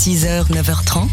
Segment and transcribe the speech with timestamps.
[0.00, 1.08] 6h, 9h30,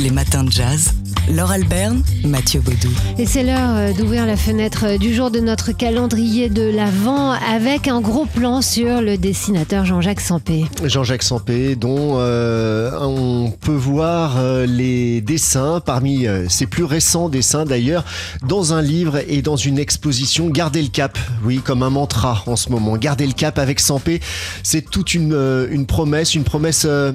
[0.00, 0.94] les matins de jazz.
[1.30, 2.88] Laure Alberne, Mathieu Baudou.
[3.18, 7.32] Et c'est l'heure euh, d'ouvrir la fenêtre euh, du jour de notre calendrier de l'Avent
[7.32, 10.64] avec un gros plan sur le dessinateur Jean-Jacques Sampé.
[10.84, 17.28] Jean-Jacques Sampé, dont euh, on peut voir euh, les dessins, parmi euh, ses plus récents
[17.28, 18.04] dessins d'ailleurs,
[18.46, 20.48] dans un livre et dans une exposition.
[20.48, 22.96] Gardez le cap, oui, comme un mantra en ce moment.
[22.96, 24.20] Gardez le cap avec Sampé,
[24.62, 27.12] c'est toute une, euh, une promesse, une promesse euh,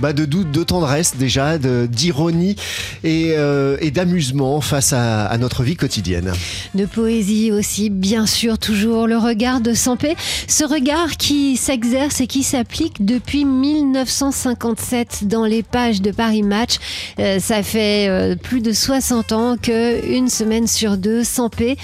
[0.00, 2.56] bah, de doute, de tendresse déjà, d'ironie
[3.04, 6.32] et, euh, et d'amusement face à, notre vie quotidienne.
[6.74, 10.16] De poésie aussi, bien sûr, toujours le regard de Sampé.
[10.48, 16.76] Ce regard qui s'exerce et qui s'applique depuis 1957 dans les pages de Paris Match.
[17.18, 21.76] Euh, ça fait euh, plus de 60 ans que une semaine sur deux, Sampé,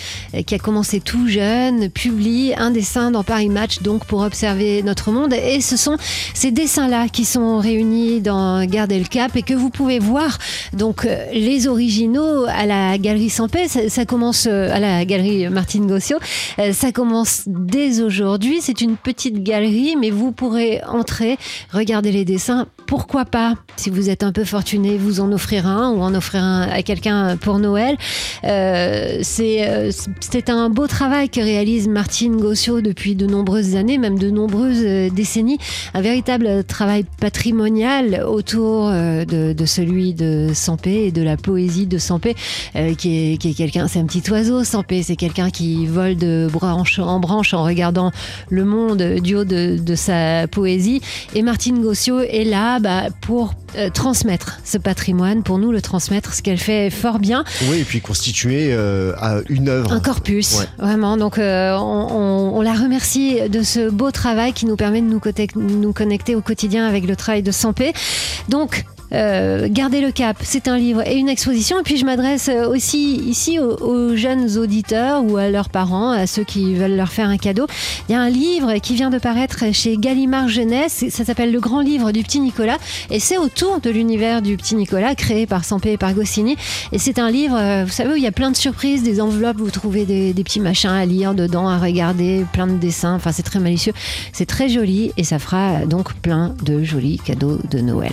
[0.47, 5.11] qui a commencé tout jeune, publie un dessin dans Paris Match, donc pour observer notre
[5.13, 5.33] monde.
[5.35, 5.97] Et ce sont
[6.35, 10.39] ces dessins-là qui sont réunis dans Garder le Cap et que vous pouvez voir.
[10.73, 15.49] Donc euh, les originaux à la galerie Sampé, ça, ça commence euh, à la galerie
[15.49, 16.19] Martine Gossio,
[16.59, 18.59] euh, ça commence dès aujourd'hui.
[18.61, 21.39] C'est une petite galerie, mais vous pourrez entrer,
[21.73, 22.67] regarder les dessins.
[22.87, 26.43] Pourquoi pas, si vous êtes un peu fortuné, vous en offrir un ou en offrir
[26.43, 27.97] un à quelqu'un pour Noël.
[28.43, 29.61] C'est
[30.49, 35.59] un beau travail que réalise Martine Gossio depuis de nombreuses années, même de nombreuses décennies.
[35.95, 41.87] Un véritable travail patrimonial autour euh, de, de celui de Sampé et de la poésie
[41.87, 42.35] de Sampé,
[42.77, 46.17] euh, qui est, qui est quelqu'un, c'est un petit oiseau, Sampé, c'est quelqu'un qui vole
[46.17, 48.11] de branche en branche en regardant
[48.51, 51.01] le monde du haut de, de sa poésie.
[51.35, 56.35] Et Martine Gossio est là bah, pour euh, transmettre ce patrimoine, pour nous le transmettre,
[56.35, 57.45] ce qu'elle fait fort bien.
[57.71, 59.93] Oui, et puis constituer euh, à une œuvre.
[59.93, 60.67] Un corpus, Ouais.
[60.79, 61.17] vraiment.
[61.17, 65.21] Donc, on, on- on la remercie de ce beau travail qui nous permet de nous,
[65.57, 67.86] nous connecter au quotidien avec le travail de Sampé.
[68.49, 71.81] Donc, euh, Gardez le cap, c'est un livre et une exposition.
[71.81, 76.27] Et puis je m'adresse euh, aussi ici aux, jeunes auditeurs ou à leurs parents, à
[76.27, 77.67] ceux qui veulent leur faire un cadeau.
[78.09, 81.05] Il y a un livre qui vient de paraître chez Gallimard Jeunesse.
[81.11, 82.79] Ça s'appelle Le Grand Livre du Petit Nicolas.
[83.11, 86.57] Et c'est autour de l'univers du Petit Nicolas, créé par Sampé et par Goscinny.
[86.93, 89.21] Et c'est un livre, euh, vous savez, où il y a plein de surprises, des
[89.21, 93.15] enveloppes, vous trouvez des, des petits machins à lire dedans, à regarder, plein de dessins.
[93.15, 93.93] Enfin, c'est très malicieux.
[94.33, 98.13] C'est très joli et ça fera donc plein de jolis cadeaux de Noël.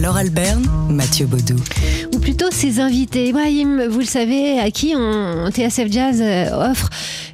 [0.00, 1.56] Laure Alberne, Mathieu Baudou.
[2.14, 3.28] ou plutôt ses invités.
[3.28, 6.88] Ibrahim, vous le savez, à qui on, TSF Jazz euh, offre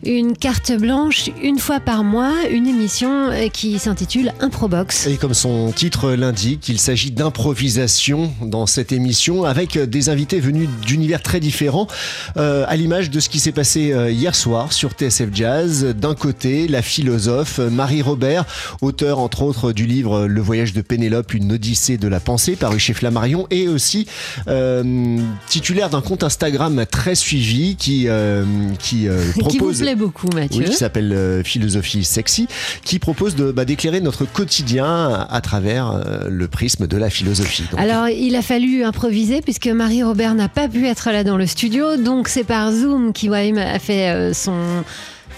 [0.05, 5.07] une carte blanche une fois par mois, une émission euh, qui s'intitule Improbox.
[5.07, 10.69] Et comme son titre l'indique, il s'agit d'improvisation dans cette émission avec des invités venus
[10.87, 11.89] d'univers très différents,
[12.37, 15.95] euh, à l'image de ce qui s'est passé euh, hier soir sur TSF Jazz.
[15.97, 18.45] D'un côté, la philosophe Marie Robert,
[18.81, 22.79] auteur entre autres du livre Le voyage de Pénélope, une odyssée de la pensée, paru
[22.79, 24.07] chez Flammarion, et aussi
[24.49, 28.45] euh, titulaire d'un compte Instagram très suivi qui, euh,
[28.79, 29.81] qui euh, Qui vous propose...
[29.81, 30.65] plaît beaucoup, Mathieu.
[30.65, 32.49] Oui, qui s'appelle Philosophie Sexy,
[32.85, 37.65] qui propose de bah, d'éclairer notre quotidien à, travers le prisme de la philosophie.
[37.71, 41.47] Donc, Alors, il a fallu improviser puisque Marie-Robert n'a pas pu être là dans le
[41.47, 41.97] studio.
[41.97, 44.85] Donc, c'est par Zoom qu'Ibrahim a fait son.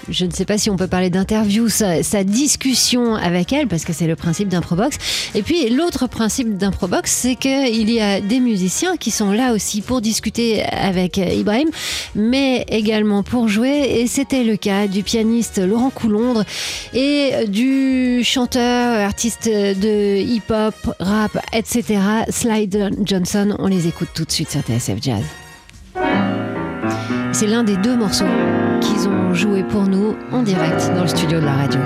[0.09, 3.93] Je ne sais pas si on peut parler d'interview, sa, discussion avec elle, parce que
[3.93, 4.97] c'est le principe d'Improbox.
[5.35, 9.81] Et puis, l'autre principe d'Improbox, c'est qu'il y a des musiciens qui sont là aussi
[9.81, 11.69] pour discuter avec Ibrahim,
[12.15, 13.99] mais également pour jouer.
[13.99, 16.43] Et c'était le cas du pianiste Laurent Coulondre
[16.93, 21.99] et du chanteur, artiste de hip-hop, rap, etc.
[22.29, 23.55] Slide Johnson.
[23.59, 25.23] On les écoute tout de suite sur TSF Jazz.
[27.31, 28.25] C'est l'un des deux morceaux
[28.81, 31.79] qu'ils ont joué pour nous en direct dans le studio de la radio.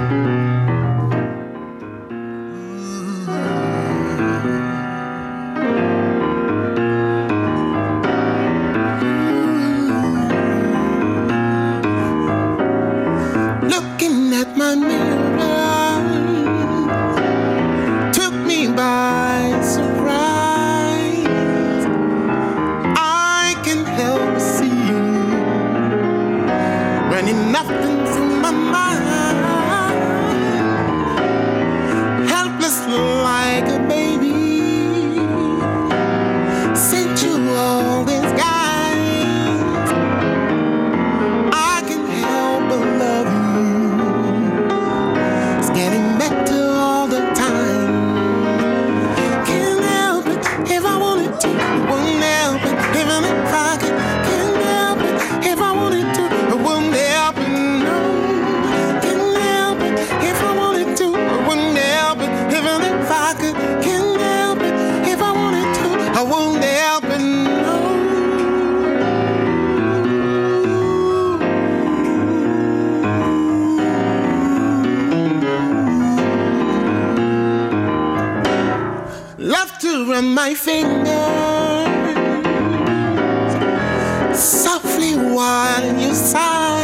[84.35, 86.83] Softly while you sigh.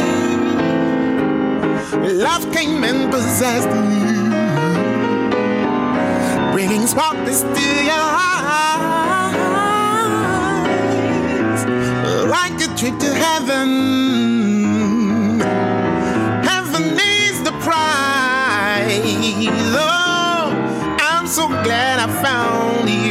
[2.02, 4.30] Love came and possessed you,
[6.52, 9.34] bringing sparkles to your eyes,
[12.28, 13.70] like a trip to heaven.
[16.42, 19.46] Heaven is the prize.
[19.74, 20.52] Oh,
[21.00, 23.01] I'm so glad I found you.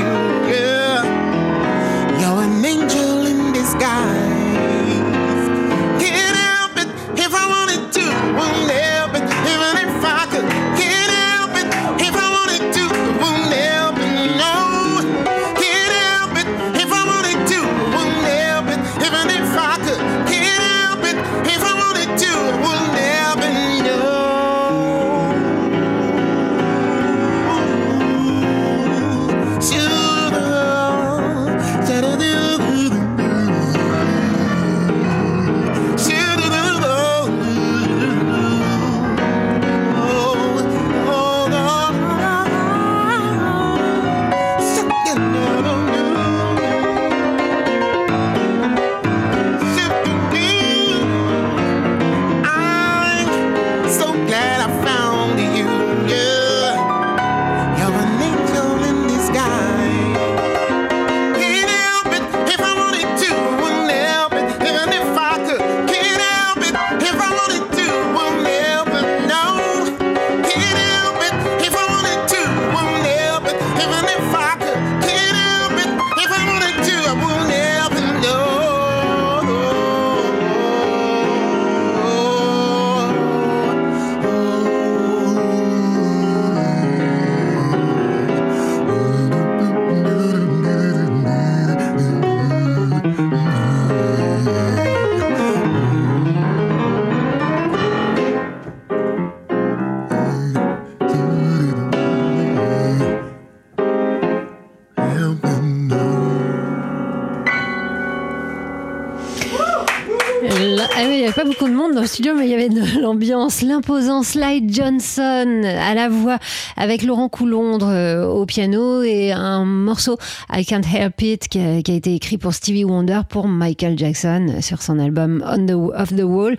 [112.11, 113.61] Studio, mais il y avait de l'ambiance.
[113.61, 116.39] L'imposant Slide Johnson à la voix,
[116.77, 120.17] avec Laurent Coulondre euh, au piano et un morceau
[120.49, 124.81] I Can't Help It qui a, été écrit pour Stevie Wonder pour Michael Jackson sur
[124.81, 126.55] son album On the Off the Wall.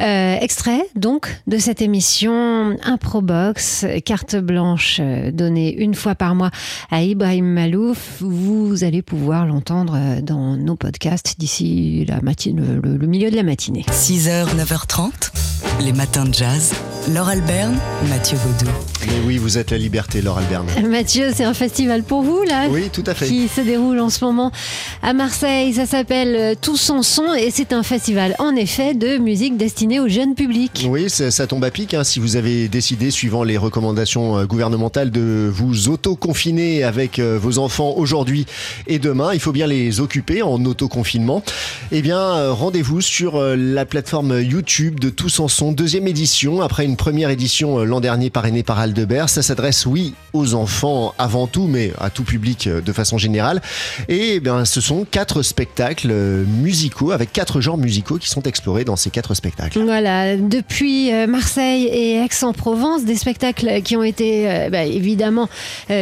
[0.00, 6.50] Euh, extrait donc de cette émission Improbox, carte blanche euh, donnée une fois par mois
[6.90, 8.18] à Ibrahim Malouf.
[8.20, 13.42] Vous allez pouvoir l'entendre dans nos podcasts d'ici la matinée, le, le milieu de la
[13.42, 13.86] matinée.
[13.90, 15.30] 6h, 9h30,
[15.80, 16.72] les matins de jazz.
[17.12, 17.76] Laure Alberne,
[18.08, 18.70] Mathieu Baudou.
[19.06, 20.66] Mais oui, vous êtes la liberté, Laure Alberne.
[20.88, 23.26] Mathieu, c'est un festival pour vous là Oui, tout à fait.
[23.26, 24.50] qui se déroule en ce moment
[25.02, 25.74] à Marseille.
[25.74, 30.00] Ça s'appelle euh, Tous en son et c'est un festival en effet de musique destinée
[30.00, 30.86] au jeune public.
[30.88, 31.92] Oui, ça, ça tombe à pic.
[31.92, 37.38] hein, si vous avez décidé, suivant les recommandations euh, gouvernementales, de vous auto-confiner avec euh,
[37.40, 38.46] vos enfants aujourd'hui
[38.86, 41.42] et demain, il faut bien les occuper en auto-confinement.
[41.92, 46.62] Eh bien, euh, rendez-vous sur euh, la plateforme YouTube de Tous en Son, deuxième édition,
[46.62, 49.28] après une première édition euh, l'an dernier parrainée par Aldebert.
[49.28, 53.62] Ça s'adresse, oui, aux enfants avant tout, mais à tout public euh, de façon générale.
[54.08, 58.42] Et eh bien, ce sont quatre spectacles euh, musicaux, avec quatre genres musicaux qui sont
[58.42, 59.82] explorés dans ces quatre spectacles.
[59.82, 65.48] Voilà, depuis Marseille et Aix-en-Provence, des spectacles qui ont été bah, évidemment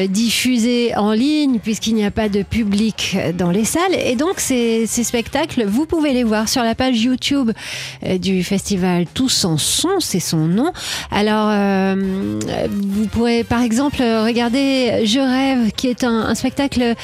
[0.09, 3.95] diffusés en ligne puisqu'il n'y a pas de public dans les salles.
[3.95, 7.53] Et donc ces, ces spectacles, vous pouvez les voir sur la page YouTube
[8.21, 10.73] du festival Tous en son, c'est son nom.
[11.11, 16.95] Alors euh, vous pourrez par exemple regarder Je rêve, qui est un, spectacle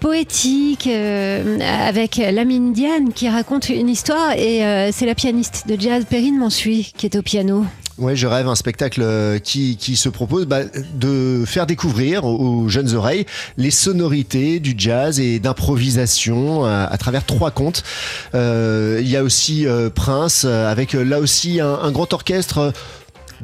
[0.00, 5.78] poétique euh, avec Lamine Diane qui raconte une histoire et euh, c'est la pianiste de
[5.78, 7.64] jazz Perrine Mansuy qui est au piano.
[7.98, 9.04] Ouais, je rêve un spectacle
[9.42, 10.60] qui, se propose bah,
[10.94, 17.50] de faire découvrir aux, jeunes oreilles les sonorités du jazz et d'improvisation à, travers trois
[17.50, 17.82] contes.
[18.34, 19.66] Il y a aussi
[19.96, 22.72] Prince avec là aussi un, grand orchestre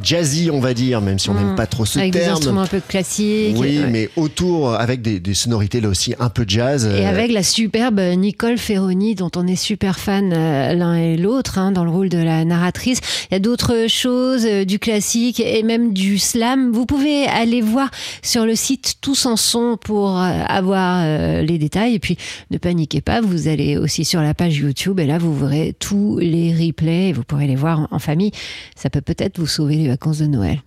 [0.02, 1.56] jazzy, on va dire, même si on n'aime Mm.
[1.56, 2.32] pas trop ce avec des terme.
[2.34, 3.56] instruments un peu classiques.
[3.58, 3.86] Oui, Ouais.
[3.90, 6.84] mais autour avec des, des sonorités là aussi un peu jazz.
[6.86, 11.16] Et euh, avec la superbe Nicole Ferroni, dont on est super fan euh, l'un et
[11.16, 12.98] l'autre, hein, dans le rôle de la narratrice.
[13.30, 16.72] Il y a d'autres choses, euh, du classique et même du slam.
[16.72, 17.90] Vous pouvez aller voir
[18.22, 21.04] sur le site Tous en son pour avoir
[21.42, 21.94] les détails.
[21.94, 22.16] Et puis,
[22.50, 26.18] ne paniquez pas, vous allez aussi sur la page YouTube et là, vous verrez tous
[26.18, 28.30] les replays et vous pourrez les voir en- en famille.
[28.76, 30.62] Ça peut peut-être vous sauver les vacances de Noël.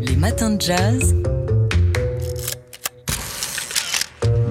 [0.00, 1.14] Les matins de jazz.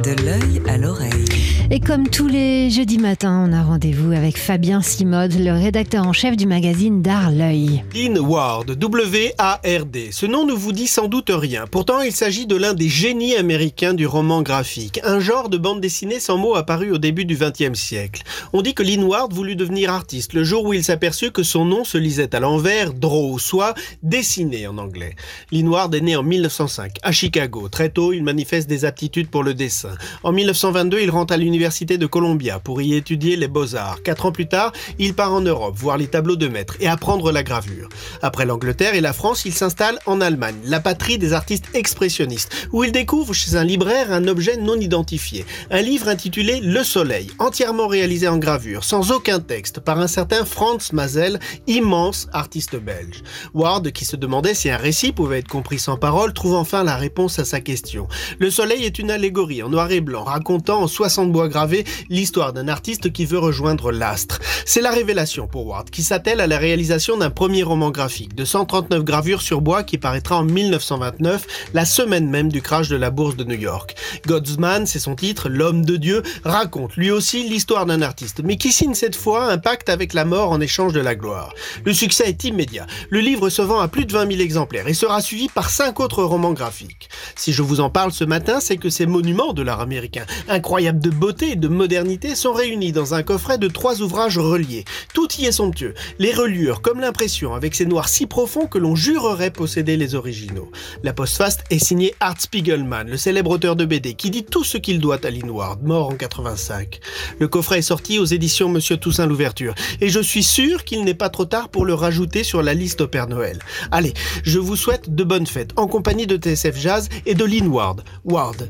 [0.05, 1.25] De l'œil à l'oreille.
[1.71, 6.13] Et comme tous les jeudis matins, on a rendez-vous avec Fabien Simode, le rédacteur en
[6.13, 7.83] chef du magazine D'Art L'œil.
[7.91, 10.09] Lynn Ward, W-A-R-D.
[10.11, 11.65] Ce nom ne vous dit sans doute rien.
[11.65, 15.81] Pourtant, il s'agit de l'un des génies américains du roman graphique, un genre de bande
[15.81, 18.21] dessinée sans mots apparu au début du XXe siècle.
[18.53, 21.65] On dit que Lynn Ward voulut devenir artiste le jour où il s'aperçut que son
[21.65, 25.15] nom se lisait à l'envers, draw, soit dessiné en anglais.
[25.51, 27.69] Lynn Ward est né en 1905 à Chicago.
[27.69, 29.94] Très tôt, il manifeste des aptitudes pour le dessin.
[30.23, 34.03] En 1922, il rentre à l'université de Columbia pour y étudier les beaux-arts.
[34.03, 37.31] Quatre ans plus tard, il part en Europe voir les tableaux de maître et apprendre
[37.31, 37.89] la gravure.
[38.21, 42.83] Après l'Angleterre et la France, il s'installe en Allemagne, la patrie des artistes expressionnistes, où
[42.83, 47.87] il découvre chez un libraire un objet non identifié, un livre intitulé Le Soleil, entièrement
[47.87, 53.23] réalisé en gravure, sans aucun texte, par un certain Franz Mazel, immense artiste belge.
[53.53, 56.95] Ward, qui se demandait si un récit pouvait être compris sans parole, trouve enfin la
[56.95, 58.07] réponse à sa question.
[58.39, 62.67] Le Soleil est une allégorie en noir blanc, racontant en 60 bois gravés l'histoire d'un
[62.67, 64.39] artiste qui veut rejoindre l'astre.
[64.65, 68.45] C'est la révélation pour Ward, qui s'attelle à la réalisation d'un premier roman graphique de
[68.45, 73.11] 139 gravures sur bois qui paraîtra en 1929, la semaine même du crash de la
[73.11, 73.95] bourse de New York.
[74.25, 78.71] Godsman, c'est son titre, l'homme de Dieu, raconte lui aussi l'histoire d'un artiste, mais qui
[78.71, 81.53] signe cette fois un pacte avec la mort en échange de la gloire.
[81.83, 82.87] Le succès est immédiat.
[83.09, 85.99] Le livre se vend à plus de 20 000 exemplaires et sera suivi par cinq
[85.99, 87.09] autres romans graphiques.
[87.35, 90.99] Si je vous en parle ce matin, c'est que ces monuments de l'art américain, incroyables
[90.99, 94.85] de beauté, et de modernité sont réunis dans un coffret de trois ouvrages reliés.
[95.13, 95.93] Tout y est somptueux.
[96.17, 100.71] Les reliures, comme l'impression, avec ces noirs si profonds que l'on jurerait posséder les originaux.
[101.03, 104.77] La postface est signée Art Spiegelman, le célèbre auteur de BD, qui dit tout ce
[104.77, 106.99] qu'il doit à Lynn Ward, mort en 85.
[107.39, 111.13] Le coffret est sorti aux éditions Monsieur Toussaint l'ouverture, et je suis sûr qu'il n'est
[111.13, 113.59] pas trop tard pour le rajouter sur la liste au Père Noël.
[113.91, 114.13] Allez,
[114.43, 118.03] je vous souhaite de bonnes fêtes en compagnie de TSF Jazz et de Lynn Ward.
[118.23, 118.69] Ward,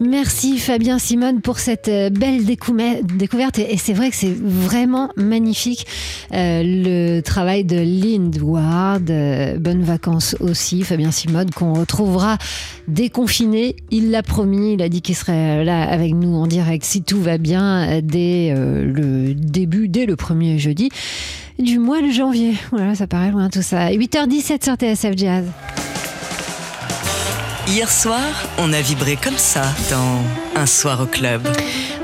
[0.00, 5.86] Merci Fabien Simone pour cette euh, belle découverte et c'est vrai que c'est vraiment magnifique
[6.32, 9.10] euh, le travail de Lynn Ward.
[9.10, 12.38] Euh, bonnes vacances aussi Fabien Simone qu'on retrouvera
[12.88, 13.76] déconfiné.
[13.90, 17.20] Il l'a promis, il a dit qu'il serait là avec nous en direct si tout
[17.20, 20.90] va bien dès le début, dès le premier jeudi
[21.58, 22.54] du mois de janvier.
[22.70, 23.90] Voilà, ça paraît loin tout ça.
[23.90, 25.44] 8h17 sur TSF Jazz.
[27.68, 28.20] Hier soir,
[28.58, 30.22] on a vibré comme ça dans
[30.60, 31.42] Un soir au club.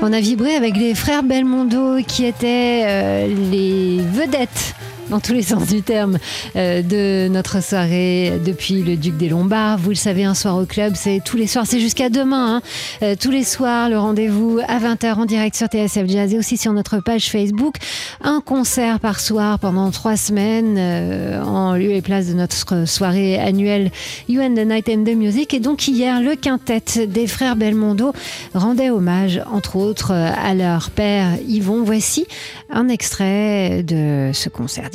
[0.01, 4.73] On a vibré avec les frères Belmondo qui étaient euh, les vedettes
[5.09, 6.19] dans tous les sens du terme,
[6.55, 9.79] euh, de notre soirée depuis le Duc des Lombards.
[9.79, 12.57] Vous le savez, un soir au club, c'est tous les soirs, c'est jusqu'à demain.
[12.57, 12.61] Hein.
[13.01, 16.57] Euh, tous les soirs, le rendez-vous à 20h en direct sur TSF Jazz et aussi
[16.57, 17.75] sur notre page Facebook.
[18.21, 23.39] Un concert par soir pendant trois semaines euh, en lieu et place de notre soirée
[23.39, 23.91] annuelle
[24.27, 25.53] You and the Night and the Music.
[25.53, 28.13] Et donc hier, le quintet des frères Belmondo
[28.53, 31.83] rendait hommage, entre autres, à leur père Yvon.
[31.83, 32.27] Voici
[32.69, 34.89] un extrait de ce concert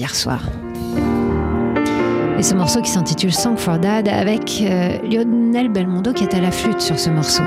[2.38, 6.40] Et ce morceau qui s'intitule Song for Dad avec euh, Lionel Belmondo qui est à
[6.40, 7.42] la flûte sur ce morceau.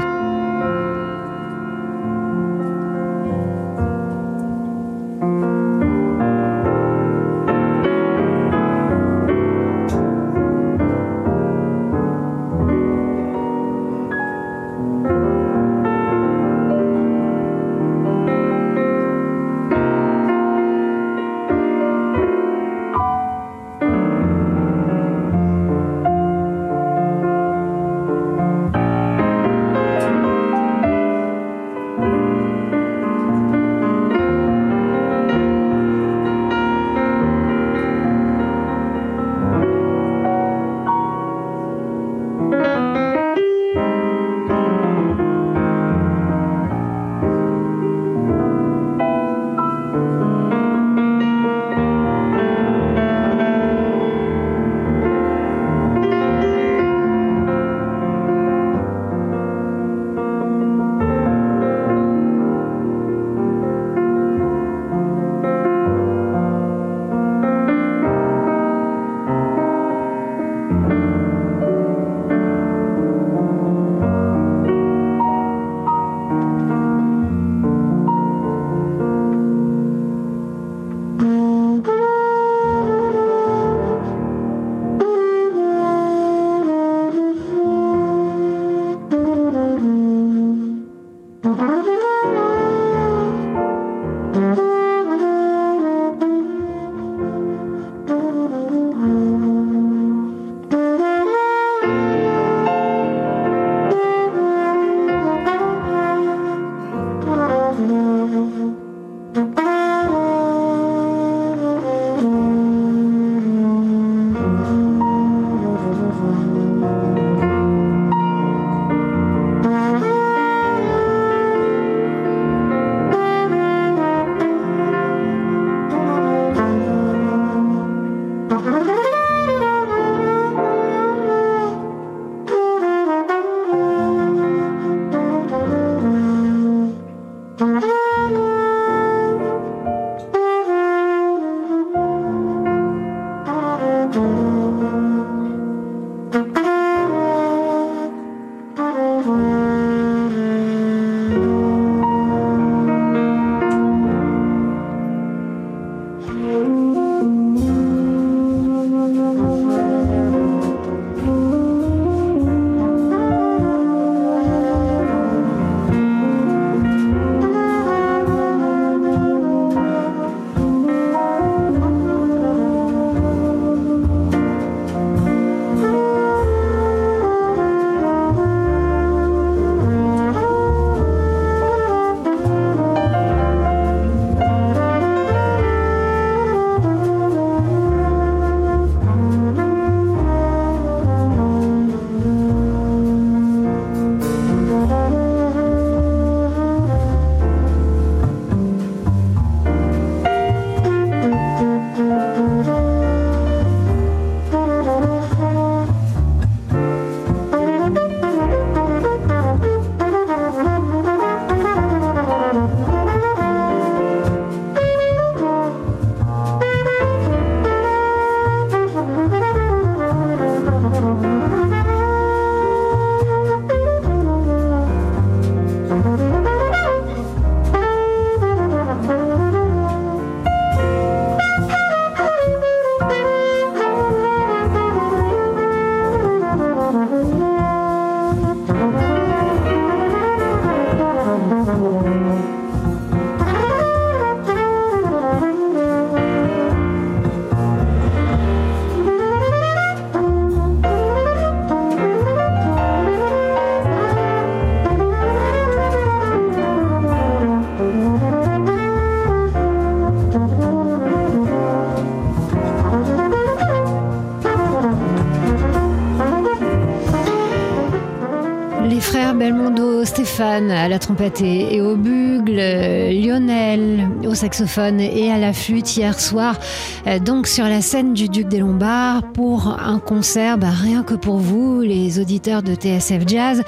[270.39, 276.19] À la trompette et au bugle, euh, Lionel au saxophone et à la flûte hier
[276.19, 276.59] soir,
[277.07, 281.15] euh, donc sur la scène du Duc des Lombards pour un concert bah, rien que
[281.15, 283.63] pour vous, les auditeurs de TSF Jazz,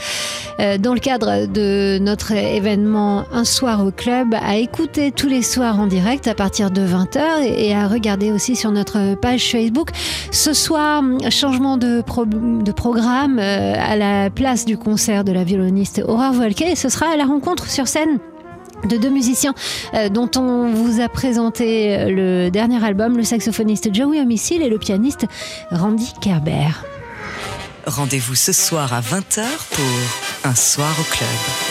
[0.79, 5.79] dans le cadre de notre événement Un soir au club, à écouter tous les soirs
[5.79, 9.89] en direct à partir de 20h et à regarder aussi sur notre page Facebook.
[10.31, 15.43] Ce soir, changement de, pro- de programme euh, à la place du concert de la
[15.43, 16.75] violoniste Aurore Volquet.
[16.75, 18.19] Ce sera la rencontre sur scène
[18.89, 19.53] de deux musiciens
[19.93, 22.09] euh, dont on vous a présenté euh,
[22.45, 25.25] le dernier album, le saxophoniste Joey Homicile et le pianiste
[25.71, 26.67] Randy Kerber.
[27.85, 29.85] Rendez-vous ce soir à 20h pour
[30.43, 31.68] Un soir au club.